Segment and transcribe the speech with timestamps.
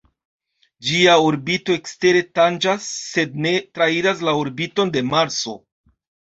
[0.85, 5.55] Ĝia orbito ekstere tanĝas sed ne trairas la orbiton de Marso.